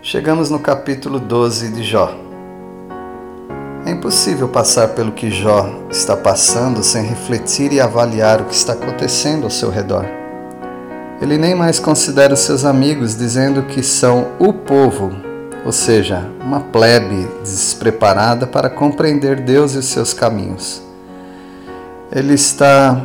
Chegamos 0.00 0.48
no 0.48 0.60
capítulo 0.60 1.18
12 1.18 1.72
de 1.72 1.82
Jó. 1.82 2.14
É 3.84 3.90
impossível 3.90 4.48
passar 4.48 4.90
pelo 4.90 5.10
que 5.10 5.28
Jó 5.28 5.68
está 5.90 6.16
passando 6.16 6.84
sem 6.84 7.02
refletir 7.02 7.72
e 7.72 7.80
avaliar 7.80 8.40
o 8.40 8.44
que 8.44 8.54
está 8.54 8.74
acontecendo 8.74 9.42
ao 9.42 9.50
seu 9.50 9.70
redor. 9.70 10.06
Ele 11.20 11.36
nem 11.36 11.52
mais 11.52 11.80
considera 11.80 12.32
os 12.32 12.40
seus 12.40 12.64
amigos, 12.64 13.16
dizendo 13.16 13.64
que 13.64 13.82
são 13.82 14.28
o 14.38 14.52
povo, 14.52 15.10
ou 15.66 15.72
seja, 15.72 16.30
uma 16.40 16.60
plebe 16.60 17.26
despreparada 17.42 18.46
para 18.46 18.70
compreender 18.70 19.40
Deus 19.40 19.74
e 19.74 19.78
os 19.78 19.86
seus 19.86 20.14
caminhos. 20.14 20.80
Ele 22.12 22.34
está, 22.34 23.04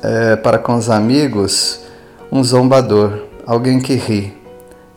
é, 0.00 0.36
para 0.36 0.60
com 0.60 0.76
os 0.76 0.88
amigos, 0.88 1.80
um 2.30 2.44
zombador, 2.44 3.18
alguém 3.44 3.80
que 3.80 3.94
ri 3.94 4.39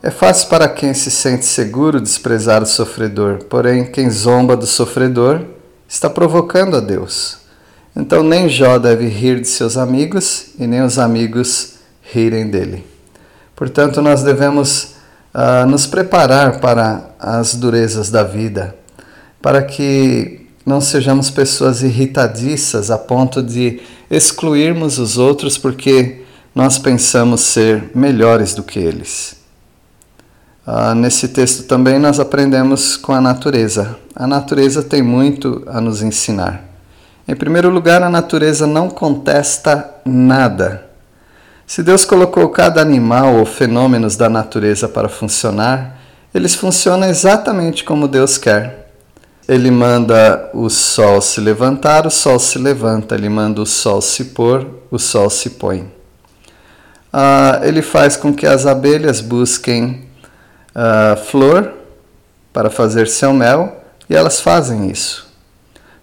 é 0.05 0.12
fácil 0.12 0.49
para 0.49 0.67
quem 0.67 0.93
se 0.93 1.09
sente 1.09 1.45
seguro 1.45 2.02
desprezar 2.02 2.61
o 2.61 2.66
sofredor, 2.66 3.45
porém, 3.45 3.85
quem 3.85 4.09
zomba 4.09 4.57
do 4.57 4.67
sofredor 4.67 5.39
está 5.88 6.09
provocando 6.09 6.75
a 6.75 6.81
Deus. 6.81 7.38
Então, 7.95 8.22
nem 8.22 8.50
Jó 8.50 8.78
deve 8.78 9.08
rir 9.08 9.39
de 9.39 9.47
seus 9.47 9.78
amigos 9.78 10.47
e 10.59 10.67
nem 10.67 10.81
os 10.81 11.00
amigos 11.00 11.75
rirem 12.02 12.50
dele. 12.50 12.86
Portanto, 13.55 14.02
nós 14.02 14.23
devemos 14.23 14.95
uh, 15.33 15.66
nos 15.69 15.88
preparar 15.88 16.59
para 16.59 17.16
as 17.17 17.56
durezas 17.56 18.11
da 18.11 18.23
vida, 18.23 18.75
para 19.41 19.63
que 19.63 20.50
não 20.66 20.81
sejamos 20.81 21.30
pessoas 21.30 21.81
irritadiças 21.81 22.91
a 22.91 22.97
ponto 22.97 23.41
de 23.41 23.80
excluirmos 24.11 25.00
os 25.00 25.17
outros 25.17 25.58
porque 25.58 26.23
nós 26.53 26.78
pensamos 26.78 27.39
ser 27.39 27.89
melhores 27.95 28.53
do 28.53 28.63
que 28.63 28.80
eles. 28.80 29.42
Ah, 30.66 30.95
nesse 30.95 31.28
texto 31.28 31.64
também 31.64 32.00
nós 32.00 32.22
aprendemos 32.22 32.95
com 32.95 33.11
a 33.11 33.19
natureza. 33.19 33.97
A 34.16 34.25
natureza 34.25 34.81
tem 34.81 35.02
muito 35.02 35.61
a 35.67 35.81
nos 35.81 36.02
ensinar. 36.02 36.64
Em 37.28 37.36
primeiro 37.36 37.69
lugar, 37.69 38.02
a 38.02 38.09
natureza 38.09 38.66
não 38.66 38.89
contesta 38.89 39.94
nada. 40.06 40.86
Se 41.67 41.84
Deus 41.84 42.06
colocou 42.06 42.47
cada 42.50 42.81
animal 42.81 43.36
ou 43.36 43.45
fenômenos 43.45 44.16
da 44.16 44.30
natureza 44.30 44.88
para 44.88 45.09
funcionar, 45.09 46.00
eles 46.34 46.56
funcionam 46.56 47.09
exatamente 47.09 47.84
como 47.84 48.08
Deus 48.08 48.38
quer. 48.38 48.91
Ele 49.47 49.69
manda 49.69 50.50
o 50.53 50.69
sol 50.69 51.22
se 51.22 51.41
levantar, 51.41 52.08
o 52.08 52.09
sol 52.09 52.39
se 52.39 52.58
levanta. 52.58 53.16
Ele 53.16 53.28
manda 53.28 53.61
o 53.61 53.66
sol 53.66 54.02
se 54.02 54.25
pôr, 54.25 54.66
o 54.89 54.97
sol 54.97 55.30
se 55.30 55.52
põe. 55.52 55.91
Ah, 57.11 57.59
ele 57.64 57.81
faz 57.81 58.16
com 58.16 58.34
que 58.34 58.47
as 58.47 58.66
abelhas 58.66 59.19
busquem 59.19 60.12
uh, 60.75 61.17
flor 61.25 61.73
para 62.52 62.69
fazer 62.69 63.07
seu 63.07 63.33
mel 63.33 63.83
e 64.09 64.16
elas 64.16 64.39
fazem 64.39 64.89
isso. 64.89 65.31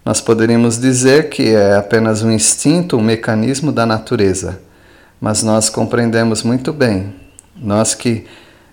Nós 0.03 0.19
poderíamos 0.19 0.79
dizer 0.79 1.29
que 1.29 1.53
é 1.53 1.75
apenas 1.75 2.23
um 2.23 2.31
instinto, 2.31 2.97
um 2.97 3.01
mecanismo 3.01 3.71
da 3.71 3.85
natureza, 3.85 4.59
mas 5.19 5.43
nós 5.43 5.69
compreendemos 5.69 6.41
muito 6.41 6.73
bem, 6.73 7.13
nós 7.55 7.93
que 7.93 8.25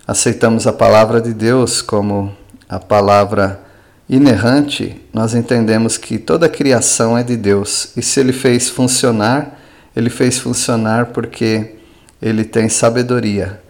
aceitamos 0.06 0.66
a 0.66 0.72
palavra 0.72 1.20
de 1.20 1.34
Deus 1.34 1.82
como 1.82 2.34
a 2.66 2.78
palavra 2.78 3.60
inerrante, 4.08 4.98
nós 5.12 5.34
entendemos 5.34 5.98
que 5.98 6.18
toda 6.18 6.46
a 6.46 6.48
criação 6.48 7.16
é 7.16 7.22
de 7.22 7.36
Deus 7.36 7.92
e 7.94 8.02
se 8.02 8.20
ele 8.20 8.32
fez 8.32 8.70
funcionar, 8.70 9.60
ele 9.94 10.08
fez 10.08 10.38
funcionar 10.38 11.06
porque 11.06 11.74
ele 12.22 12.42
tem 12.42 12.70
sabedoria 12.70 13.60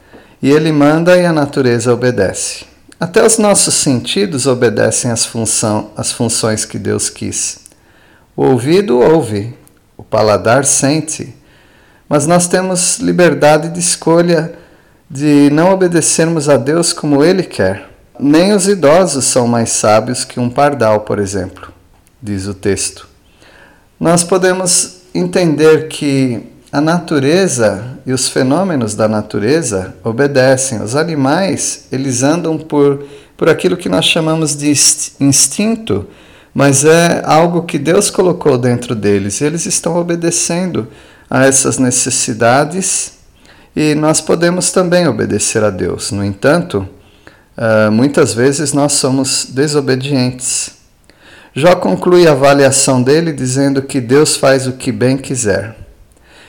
e 0.43 0.51
ele 0.51 0.73
manda 0.73 1.17
e 1.17 1.27
a 1.27 1.33
natureza 1.33 1.93
obedece. 1.93 2.65
Até 3.01 3.25
os 3.25 3.39
nossos 3.39 3.75
sentidos 3.75 4.47
obedecem 4.47 5.11
às, 5.11 5.25
função, 5.25 5.91
funções 6.15 6.65
que 6.65 6.79
Deus 6.79 7.09
quis. 7.09 7.61
O 8.37 8.45
ouvido 8.45 8.99
ouve, 8.99 9.55
o 9.97 10.03
paladar 10.03 10.65
sente, 10.65 11.35
mas 12.09 12.27
nós 12.27 12.49
temos 12.49 12.99
liberdade 12.99 13.69
de 13.69 13.79
escolha 13.79 14.55
de 15.11 15.49
não 15.53 15.73
obedecermos 15.73 16.49
a 16.49 16.57
Deus 16.57 16.93
como 16.93 17.25
Ele 17.25 17.43
quer. 17.43 17.89
Nem 18.19 18.53
os 18.53 18.67
idosos 18.67 19.25
são 19.25 19.47
mais 19.47 19.71
sábios 19.71 20.25
que 20.25 20.41
um 20.41 20.51
pardal, 20.51 21.01
por 21.01 21.19
exemplo, 21.19 21.73
diz 22.21 22.47
o 22.47 22.55
texto. 22.55 23.09
Nós 23.99 24.25
podemos 24.25 24.99
entender 25.15 25.89
que 25.89 26.45
a 26.71 26.81
natureza 26.81 27.99
e 28.05 28.13
os 28.13 28.29
fenômenos 28.29 28.95
da 28.95 29.09
natureza 29.09 29.95
obedecem. 30.05 30.83
Os 30.83 30.95
animais, 30.95 31.87
eles 31.91 32.23
andam 32.23 32.59
por, 32.59 33.05
por 33.37 33.49
aquilo 33.49 33.77
que 33.77 33.89
nós 33.89 34.05
chamamos 34.05 34.55
de 34.55 34.69
instinto, 35.19 36.07
mas 36.53 36.85
é 36.85 37.23
algo 37.25 37.63
que 37.63 37.79
Deus 37.79 38.11
colocou 38.11 38.59
dentro 38.59 38.95
deles. 38.95 39.41
Eles 39.41 39.65
estão 39.65 39.97
obedecendo 39.97 40.89
a 41.31 41.47
essas 41.47 41.79
necessidades 41.79 43.13
e 43.75 43.95
nós 43.95 44.21
podemos 44.21 44.71
também 44.71 45.09
obedecer 45.09 45.65
a 45.65 45.71
Deus. 45.71 46.11
No 46.11 46.25
entanto, 46.25 46.87
ah, 47.57 47.91
muitas 47.91 48.35
vezes 48.35 48.75
nós 48.75 48.93
somos 48.93 49.47
desobedientes. 49.51 50.73
Jó 51.55 51.75
conclui 51.77 52.29
a 52.29 52.33
avaliação 52.33 53.03
dele 53.03 53.33
dizendo 53.33 53.81
que 53.83 54.01
Deus 54.01 54.37
faz 54.37 54.67
o 54.67 54.73
que 54.73 54.93
bem 54.93 55.17
quiser. 55.17 55.88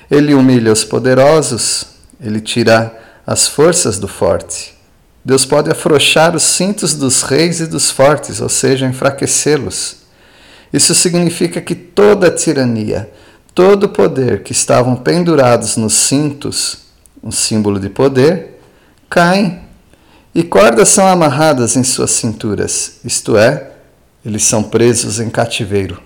Ele 0.10 0.34
humilha 0.34 0.72
os 0.72 0.84
poderosos, 0.84 1.86
ele 2.20 2.42
tira 2.42 2.98
as 3.26 3.48
forças 3.48 4.00
do 4.00 4.08
forte. 4.08 4.74
Deus 5.24 5.46
pode 5.46 5.70
afrouxar 5.70 6.36
os 6.36 6.44
cintos 6.44 6.94
dos 6.94 7.22
reis 7.22 7.60
e 7.60 7.68
dos 7.68 7.92
fortes, 7.92 8.42
ou 8.42 8.50
seja, 8.50 8.88
enfraquecê-los. 8.88 9.98
Isso 10.74 10.96
significa 10.96 11.62
que 11.62 11.76
toda 11.76 12.32
tirania, 12.32 13.10
todo 13.54 13.90
poder 13.90 14.44
que 14.44 14.52
estavam 14.52 14.96
pendurados 14.96 15.78
nos 15.78 15.94
cintos, 15.94 16.80
um 17.24 17.32
símbolo 17.32 17.80
de 17.80 17.90
poder, 17.90 18.60
caem 19.10 19.60
e 20.34 20.44
cordas 20.44 20.90
são 20.90 21.08
amarradas 21.08 21.76
em 21.76 21.84
suas 21.84 22.12
cinturas, 22.12 23.00
isto 23.04 23.36
é, 23.36 23.72
eles 24.26 24.44
são 24.44 24.64
presos 24.64 25.20
em 25.20 25.30
cativeiro. 25.30 26.02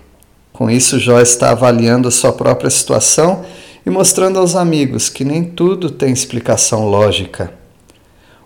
Com 0.52 0.70
isso, 0.70 0.98
Jó 0.98 1.20
está 1.20 1.50
avaliando 1.50 2.08
a 2.08 2.10
sua 2.10 2.32
própria 2.32 2.70
situação 2.70 3.44
e 3.84 3.90
mostrando 3.90 4.38
aos 4.38 4.56
amigos 4.56 5.08
que 5.08 5.24
nem 5.24 5.44
tudo 5.44 5.90
tem 5.90 6.12
explicação 6.12 6.88
lógica. 6.88 7.52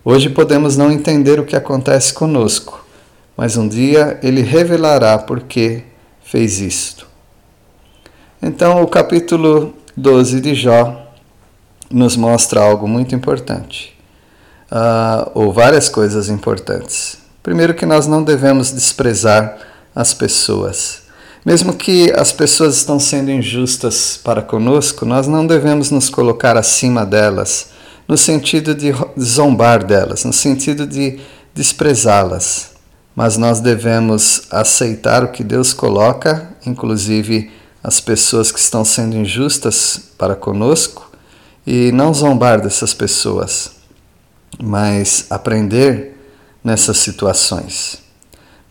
Hoje 0.04 0.30
podemos 0.30 0.76
não 0.76 0.90
entender 0.90 1.38
o 1.38 1.44
que 1.44 1.54
acontece 1.54 2.12
conosco, 2.12 2.84
mas 3.36 3.56
um 3.56 3.68
dia 3.68 4.18
ele 4.22 4.42
revelará 4.42 5.18
por 5.18 5.40
que 5.40 5.82
fez 6.22 6.60
isto. 6.60 7.06
Então, 8.40 8.82
o 8.82 8.86
capítulo 8.86 9.74
12 9.96 10.40
de 10.40 10.54
Jó 10.54 11.06
nos 11.90 12.16
mostra 12.16 12.60
algo 12.60 12.86
muito 12.86 13.14
importante, 13.14 13.96
uh, 14.70 15.30
ou 15.34 15.52
várias 15.52 15.88
coisas 15.88 16.28
importantes. 16.28 17.18
Primeiro, 17.42 17.74
que 17.74 17.86
nós 17.86 18.06
não 18.06 18.22
devemos 18.22 18.70
desprezar 18.70 19.58
as 19.94 20.12
pessoas. 20.14 21.07
Mesmo 21.44 21.72
que 21.72 22.12
as 22.12 22.32
pessoas 22.32 22.76
estão 22.76 22.98
sendo 22.98 23.30
injustas 23.30 24.18
para 24.22 24.42
conosco, 24.42 25.04
nós 25.04 25.26
não 25.26 25.46
devemos 25.46 25.90
nos 25.90 26.10
colocar 26.10 26.56
acima 26.56 27.06
delas, 27.06 27.68
no 28.06 28.16
sentido 28.16 28.74
de 28.74 28.92
zombar 29.20 29.84
delas, 29.84 30.24
no 30.24 30.32
sentido 30.32 30.86
de 30.86 31.20
desprezá-las. 31.54 32.72
Mas 33.14 33.36
nós 33.36 33.60
devemos 33.60 34.42
aceitar 34.50 35.24
o 35.24 35.28
que 35.28 35.42
Deus 35.42 35.72
coloca, 35.72 36.48
inclusive 36.64 37.50
as 37.82 38.00
pessoas 38.00 38.50
que 38.50 38.58
estão 38.58 38.84
sendo 38.84 39.16
injustas 39.16 40.00
para 40.16 40.34
conosco, 40.34 41.10
e 41.66 41.92
não 41.92 42.14
zombar 42.14 42.60
dessas 42.60 42.94
pessoas, 42.94 43.72
mas 44.58 45.26
aprender 45.30 46.16
nessas 46.64 46.98
situações. 46.98 47.98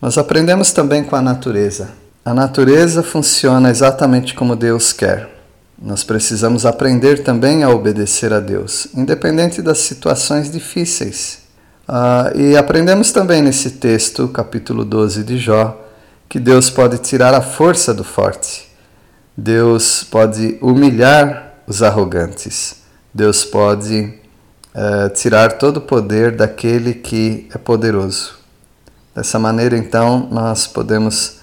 Nós 0.00 0.18
aprendemos 0.18 0.72
também 0.72 1.04
com 1.04 1.16
a 1.16 1.22
natureza. 1.22 1.90
A 2.24 2.34
natureza 2.34 3.02
funciona 3.02 3.70
exatamente 3.70 4.34
como 4.34 4.54
Deus 4.54 4.92
quer. 4.92 5.28
Nós 5.80 6.02
precisamos 6.02 6.66
aprender 6.66 7.22
também 7.22 7.62
a 7.62 7.70
obedecer 7.70 8.32
a 8.32 8.40
Deus, 8.40 8.88
independente 8.94 9.62
das 9.62 9.78
situações 9.78 10.50
difíceis. 10.50 11.38
Uh, 11.88 12.36
e 12.36 12.56
aprendemos 12.56 13.12
também 13.12 13.40
nesse 13.40 13.70
texto, 13.70 14.28
capítulo 14.28 14.84
12 14.84 15.22
de 15.22 15.38
Jó, 15.38 15.86
que 16.28 16.38
Deus 16.38 16.68
pode 16.68 16.98
tirar 16.98 17.32
a 17.32 17.40
força 17.40 17.94
do 17.94 18.04
forte, 18.04 18.68
Deus 19.34 20.04
pode 20.04 20.58
humilhar 20.60 21.54
os 21.66 21.82
arrogantes, 21.82 22.82
Deus 23.14 23.44
pode 23.44 24.12
uh, 24.74 25.08
tirar 25.14 25.52
todo 25.52 25.78
o 25.78 25.80
poder 25.80 26.36
daquele 26.36 26.92
que 26.92 27.48
é 27.54 27.56
poderoso. 27.56 28.34
Dessa 29.14 29.38
maneira, 29.38 29.78
então, 29.78 30.28
nós 30.30 30.66
podemos 30.66 31.37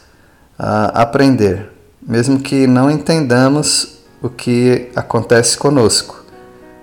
uh, 0.59 0.91
aprender, 0.93 1.69
mesmo 2.01 2.39
que 2.39 2.67
não 2.67 2.89
entendamos 2.89 3.99
o 4.21 4.29
que 4.29 4.89
acontece 4.95 5.57
conosco, 5.57 6.23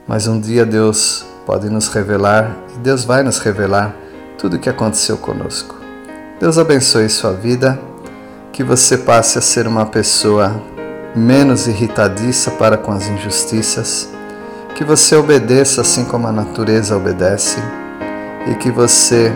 mas 0.06 0.26
um 0.26 0.38
dia 0.38 0.64
Deus 0.64 1.24
pode 1.46 1.68
nos 1.68 1.88
revelar 1.88 2.56
e 2.74 2.78
Deus 2.78 3.04
vai 3.04 3.22
nos 3.22 3.38
revelar 3.38 3.94
tudo 4.38 4.56
o 4.56 4.58
que 4.58 4.68
aconteceu 4.68 5.16
conosco. 5.16 5.76
Deus 6.40 6.58
abençoe 6.58 7.08
sua 7.08 7.32
vida, 7.32 7.78
que 8.52 8.62
você 8.62 8.98
passe 8.98 9.38
a 9.38 9.40
ser 9.40 9.66
uma 9.66 9.86
pessoa 9.86 10.60
menos 11.14 11.66
irritadiça 11.66 12.50
para 12.50 12.76
com 12.76 12.92
as 12.92 13.06
injustiças, 13.06 14.08
que 14.74 14.84
você 14.84 15.14
obedeça 15.14 15.80
assim 15.80 16.04
como 16.04 16.26
a 16.26 16.32
natureza 16.32 16.96
obedece 16.96 17.58
e 18.50 18.54
que 18.54 18.70
você 18.70 19.32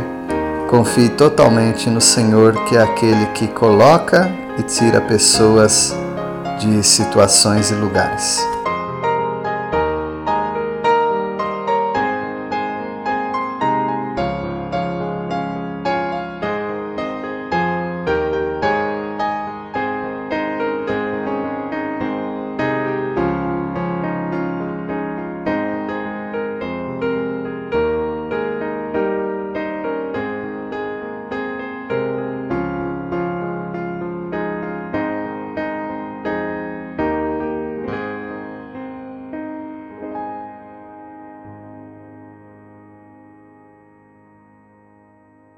confie 0.68 1.08
totalmente 1.08 1.88
no 1.88 2.00
Senhor, 2.00 2.64
que 2.64 2.76
é 2.76 2.82
aquele 2.82 3.26
que 3.26 3.46
coloca 3.48 4.30
e 4.58 4.62
tira 4.62 5.00
pessoas 5.00 5.94
de 6.58 6.82
situações 6.82 7.70
e 7.70 7.74
lugares. 7.74 8.55